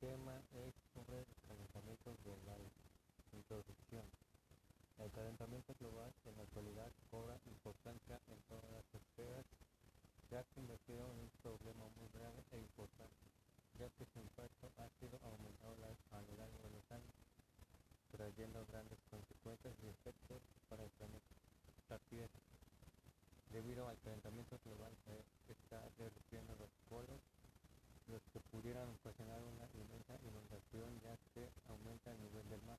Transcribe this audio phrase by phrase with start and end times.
[0.00, 2.62] tema es sobre el calentamiento global.
[3.34, 4.06] Introducción.
[4.98, 9.46] El calentamiento global en la actualidad cobra importancia en todas las esferas,
[10.30, 13.22] ya que convertido en un problema muy grave e importante,
[13.78, 17.14] ya que su impacto ha sido aumentado a lo largo de los años,
[18.14, 20.40] trayendo grandes consecuencias y efectos
[20.70, 21.26] para el planeta.
[23.50, 24.92] Debido al calentamiento global
[25.46, 27.18] que está derritiendo los polos,
[28.08, 32.78] los que pudieran ocasionar una inmensa inundación ya que aumenta el nivel del mar.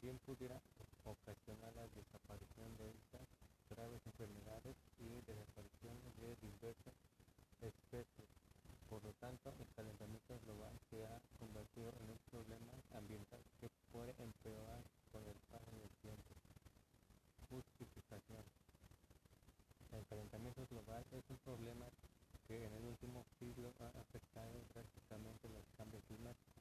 [0.00, 0.56] También pudiera
[1.04, 3.20] ocasionar la desaparición de estas
[3.68, 6.96] graves enfermedades y desapariciones de diversas
[7.60, 8.28] especies.
[8.88, 14.16] Por lo tanto, el calentamiento global se ha convertido en un problema ambiental que puede
[14.16, 14.80] empeorar
[15.12, 16.32] con el paso del tiempo.
[17.52, 18.44] Justificación.
[19.92, 21.84] El calentamiento global es un problema
[22.48, 26.60] que en el último siglo ha afectado drásticamente los cambios climáticos.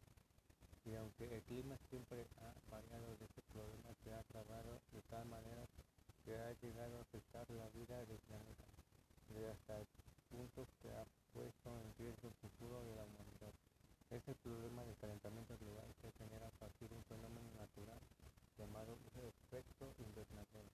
[0.86, 5.62] Y aunque el clima siempre ha variado, este problema se ha agravado de tal manera
[6.26, 8.66] que ha llegado a afectar la vida del planeta,
[9.40, 9.88] de hasta el
[10.28, 13.56] punto que ha puesto en riesgo el futuro de la humanidad.
[14.12, 18.02] Este problema del calentamiento global se genera a partir de un fenómeno natural
[18.58, 20.68] llamado efecto invernadero,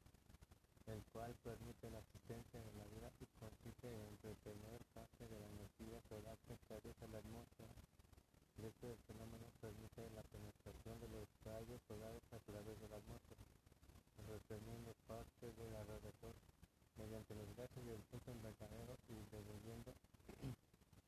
[0.88, 5.50] el cual permite la existencia de la vida y consiste en retener parte de la
[5.62, 7.76] energía solar que atraviesa la atmósfera.
[8.66, 13.44] Este fenómeno permite la penetración de los rayos solares a través de la atmósfera,
[14.26, 16.34] reteniendo parte de la radiación
[16.98, 19.94] mediante los gases del efecto invernadero y devolviendo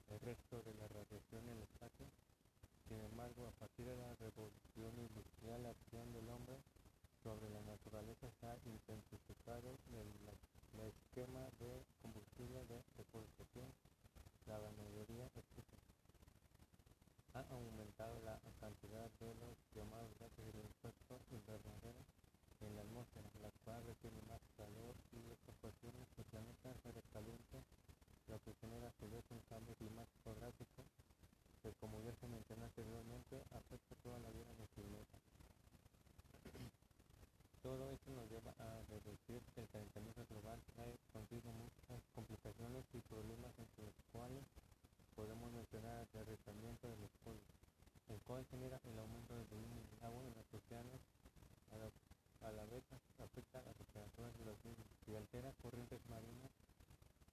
[0.09, 2.05] el resto de la radiación en el espacio.
[2.87, 4.91] Sin embargo, a partir de la revolución
[5.55, 6.59] la acción del hombre
[7.23, 10.11] sobre la naturaleza ha intensificado el,
[10.77, 13.71] esquema de combustible de deforestación,
[14.45, 15.63] la ganadería, etc.
[17.33, 22.03] Ha aumentado la cantidad de los llamados gases del efecto invernadero
[22.61, 26.91] en la atmósfera, la cual retiene más calor y esto ocasiona que el planeta se
[26.91, 27.57] recaliente,
[28.27, 30.83] lo que genera a su vez un cambio climático drástico
[31.63, 35.17] que, como ya se mencionó anteriormente, afecta toda la vida en el planeta.
[37.63, 42.99] Todo esto nos lleva a reducir que el calentamiento global trae consigo muchas complicaciones y
[43.11, 44.43] problemas entre los cuales
[45.15, 47.43] podemos mencionar el derretamiento de los polos,
[48.37, 51.01] el cual genera el aumento del volumen del agua en los océanos,
[51.73, 51.89] a la,
[52.45, 52.85] a la vez
[53.17, 56.53] afecta las temperaturas de los mismos y altera corrientes marinas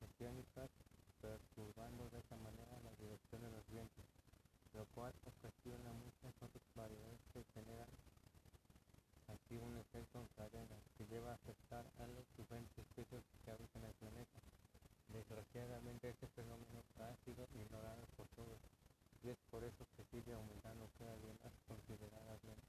[0.00, 0.70] oceánicas,
[1.20, 4.04] perturbando de esta manera la dirección de los vientos,
[4.72, 7.92] lo cual ocasiona muchas otras variedades que generan
[9.28, 13.84] así un efecto en cadena que lleva a afectar a las diferentes especies que habitan
[13.84, 14.40] el planeta.
[15.12, 18.56] Desgraciadamente este fenómeno ha sido ignorado por todos
[19.24, 22.60] y es por eso que sigue aumentando cada día más considerablemente.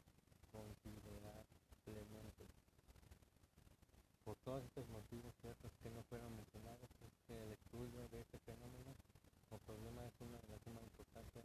[0.54, 2.48] considerablemente.
[4.24, 8.38] Por todos estos motivos ciertos que no fueron mencionados es que el estudio de este
[8.46, 8.94] fenómeno
[9.50, 11.42] o problema es una de las suma importancia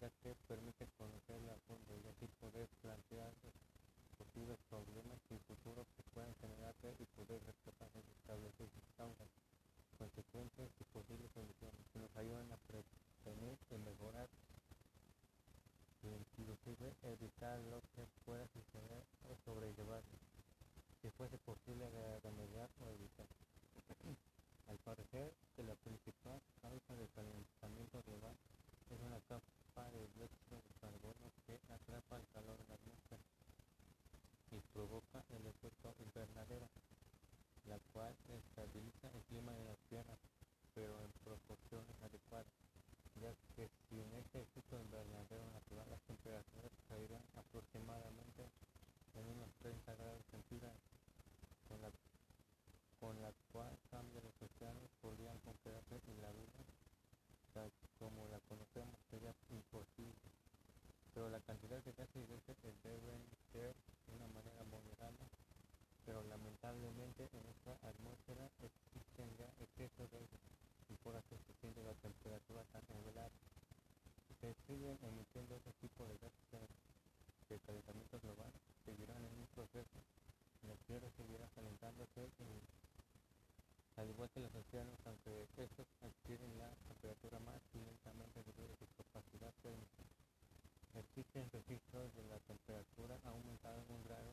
[0.00, 3.32] ya que permite conocerlo a fondo y así poder plantear
[4.20, 9.28] posibles problemas y futuros que puedan generarse y poder capaces de establecer sus causas,
[9.98, 14.28] consecuencias y posibles soluciones que nos ayudan a prevenir y mejorar
[16.04, 20.16] e inclusive evitar lo que pueda suceder o sobrellevarse,
[21.02, 21.86] si fuese posible
[22.22, 23.26] remediar o evitar.
[24.66, 28.34] Al parecer que la principal causa del calentamiento global
[28.90, 33.22] es una capa de dióxido de carbono que atrapa el calor en la atmósfera
[34.50, 36.68] y provoca el efecto invernadero,
[37.66, 40.16] la cual estabiliza el clima de la Tierra,
[40.74, 42.50] pero en proporciones adecuadas,
[43.20, 48.42] ya que sin este efecto invernadero natural las temperaturas caerían aproximadamente
[49.14, 50.82] en unos 30 grados centígrados,
[51.68, 51.90] con la,
[53.00, 56.60] con la cual cambio los océanos podrían congelarse y la vida,
[57.52, 60.28] tal como la conocemos, sería imposible.
[61.14, 62.26] Pero la cantidad de gases y
[62.84, 63.74] deben ser
[64.06, 65.24] de una manera moderada,
[66.04, 70.42] pero lamentablemente en esta atmósfera existen ya excesos de ellos
[70.88, 73.32] y por eso se siente la temperatura tan elevada.
[74.40, 74.54] Se
[75.02, 76.70] emitiendo este tipo de gases
[77.48, 78.52] de calentamiento global,
[78.84, 79.98] seguirán en un proceso
[80.62, 86.70] y la Tierra seguirá calentándose y, al igual que los océanos, aunque estos adquieren la
[86.88, 90.02] temperatura más lentamente debido a su capacidad térmica.
[90.94, 94.32] Existen registros de la temperatura ha aumentado en un grado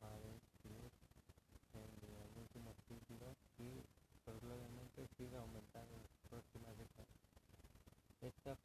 [0.00, 0.92] Fahrenheit
[1.74, 3.84] en el último siglo y
[4.24, 7.22] probablemente siga aumentando en las próximas décadas.
[8.22, 8.56] Esta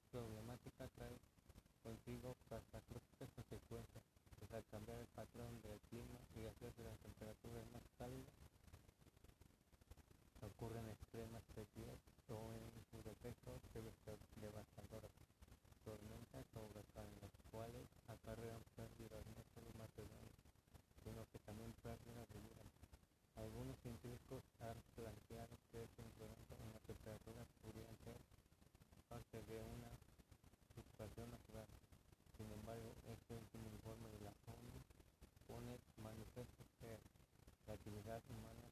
[38.18, 38.67] that money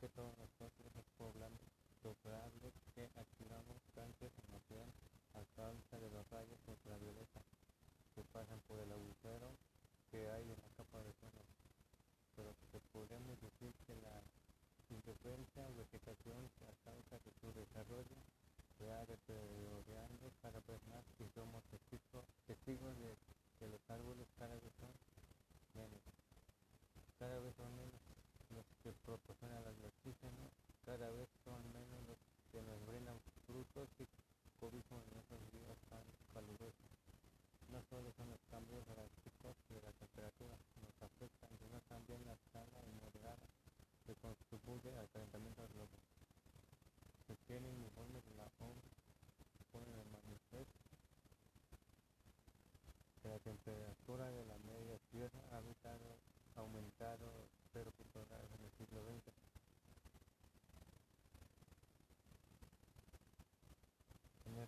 [0.00, 1.58] que todos nosotros los poblanos
[2.02, 4.54] doblables que activamos cáncer en
[5.34, 7.42] a causa de los rayos ultravioleta
[8.14, 9.54] que pasan por el agujero
[10.10, 11.44] que hay en la capa de suelo.
[12.36, 14.22] Pero que podemos decir que la
[14.90, 18.18] interferencia o vegetación a causa de su desarrollo
[18.78, 19.67] se ha deteriorado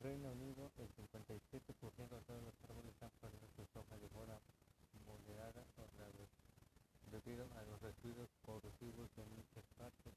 [0.00, 4.40] Reino Unido, el 57% de todos los árboles han perdido sus hojas de forma
[5.04, 6.24] moderada o grave,
[7.12, 10.14] debido a los residuos corrosivos de muchas partes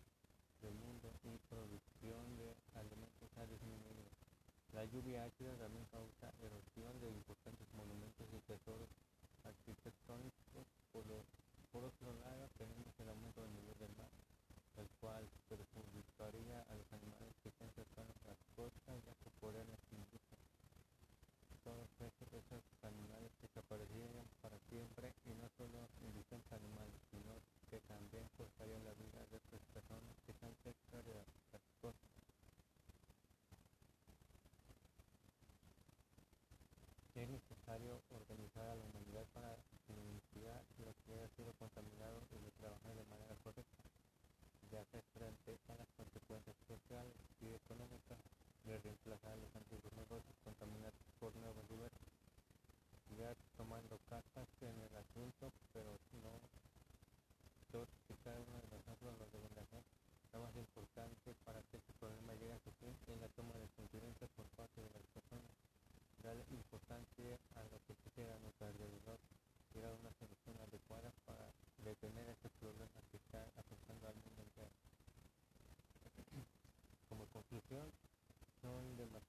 [0.62, 4.07] del mundo y producción de alimentos ha disminuido.
[4.71, 6.12] La lluvia ácida también causa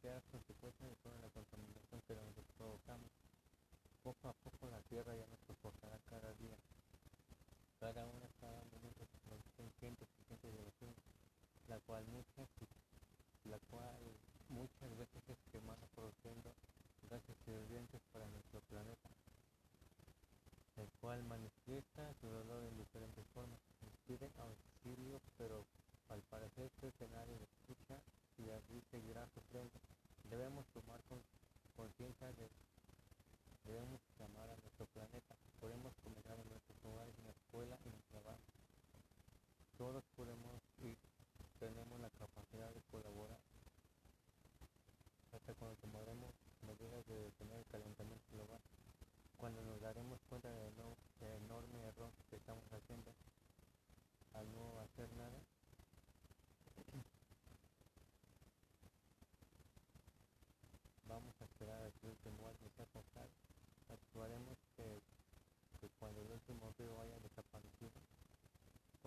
[0.05, 3.09] sean las consecuencias de toda la contaminación que nosotros provocamos.
[4.05, 6.61] Poco a poco la Tierra ya nos proporcionará cada día,
[7.81, 9.09] cada una, cada minuto,
[9.81, 11.01] cientos y cientos de versiones,
[11.69, 12.49] la cual muchas,
[13.49, 13.97] la cual
[14.51, 16.53] muchas veces es quemada produciendo
[17.09, 19.09] gases irradiantes para nuestro planeta,
[20.77, 23.59] el cual manifiesta su dolor en diferentes formas.
[23.81, 25.65] Nos auxilio, pero
[26.11, 27.97] al parecer este escenario escucha
[28.37, 29.81] y así seguirá sufriendo
[30.37, 31.00] debemos tomar
[31.76, 32.50] conciencia de
[33.64, 34.00] debemos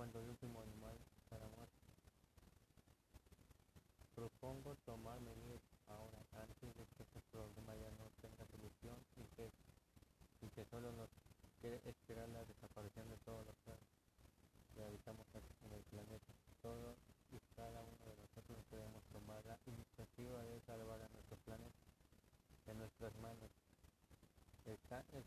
[0.07, 0.95] cuando el último animal
[1.29, 1.83] para muerto.
[4.15, 9.51] Propongo tomar medidas ahora antes de que este problema ya no tenga solución y que,
[10.41, 11.09] y que solo nos
[11.61, 13.83] quede esperar la desaparición de todos los seres
[14.75, 16.31] que habitamos en el planeta.
[16.61, 16.95] Todos
[17.31, 21.83] y cada uno de nosotros debemos tomar la iniciativa de salvar a nuestro planeta
[22.67, 23.51] en nuestras manos.
[24.65, 25.23] Está en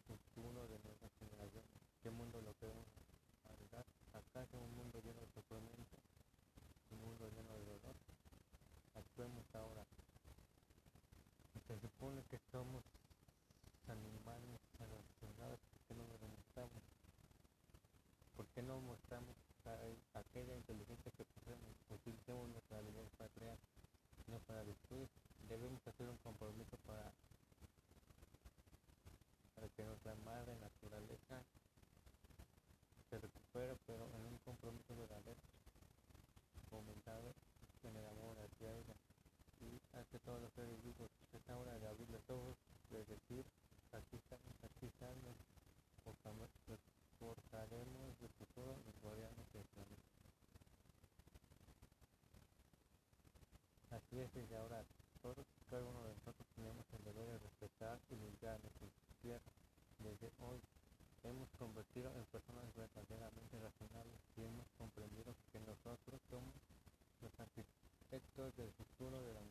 [54.10, 54.82] Así es desde ahora,
[55.22, 58.88] todos cada uno de nosotros tenemos el deber de respetar y limpiar nuestra
[59.22, 59.52] tierra.
[60.00, 60.58] Desde hoy
[61.22, 66.50] hemos convertido en personas verdaderamente racionales y hemos comprendido que nosotros somos
[67.22, 69.42] los arquitectos del futuro de la